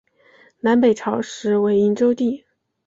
[0.61, 2.43] 南北朝时为营州地。